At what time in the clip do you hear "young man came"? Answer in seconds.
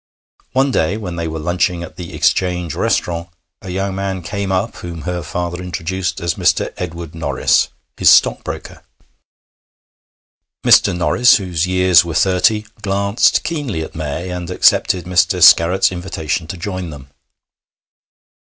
3.69-4.51